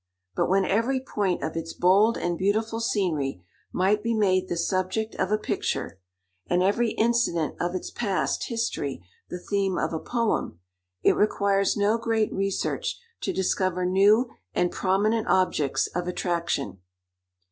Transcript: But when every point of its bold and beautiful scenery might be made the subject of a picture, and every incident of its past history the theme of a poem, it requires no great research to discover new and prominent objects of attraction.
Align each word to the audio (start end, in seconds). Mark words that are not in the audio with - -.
But 0.35 0.49
when 0.49 0.65
every 0.65 0.99
point 0.99 1.43
of 1.43 1.55
its 1.55 1.73
bold 1.73 2.17
and 2.17 2.35
beautiful 2.35 2.79
scenery 2.79 3.43
might 3.71 4.01
be 4.01 4.15
made 4.15 4.47
the 4.47 4.57
subject 4.57 5.13
of 5.17 5.31
a 5.31 5.37
picture, 5.37 5.99
and 6.47 6.63
every 6.63 6.93
incident 6.93 7.55
of 7.59 7.75
its 7.75 7.91
past 7.91 8.45
history 8.45 9.05
the 9.29 9.37
theme 9.37 9.77
of 9.77 9.93
a 9.93 9.99
poem, 9.99 10.59
it 11.03 11.15
requires 11.15 11.77
no 11.77 11.99
great 11.99 12.33
research 12.33 12.99
to 13.21 13.31
discover 13.31 13.85
new 13.85 14.31
and 14.55 14.71
prominent 14.71 15.27
objects 15.27 15.85
of 15.93 16.07
attraction. 16.07 16.79